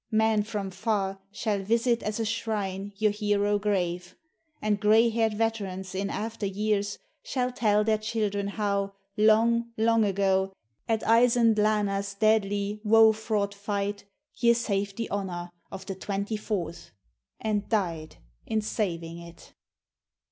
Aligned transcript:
Men 0.09 0.41
from 0.41 0.71
far 0.71 1.19
Shall 1.31 1.61
visit 1.61 2.01
as 2.01 2.19
a 2.19 2.25
shrine 2.25 2.91
your 2.97 3.11
hero 3.11 3.59
grave; 3.59 4.15
And 4.59 4.79
grey 4.79 5.09
haired 5.09 5.35
veterans 5.35 5.93
in 5.93 6.09
after 6.09 6.47
years 6.47 6.97
Shall 7.21 7.51
tell 7.51 7.83
their 7.83 7.99
children 7.99 8.47
how, 8.47 8.93
long, 9.15 9.69
long 9.77 10.03
ago, 10.03 10.53
At 10.89 11.03
ISANDLANA'S 11.03 12.15
deadly, 12.15 12.81
woe 12.83 13.13
fraught 13.13 13.53
fight, 13.53 14.05
Ye 14.37 14.53
saved 14.53 14.97
the 14.97 15.11
honour 15.11 15.51
of 15.71 15.85
"the 15.85 15.95
24th," 15.95 16.89
And 17.39 17.69
DIED 17.69 18.15
IN 18.47 18.61
SAVING 18.61 19.19
IT! 19.19 19.53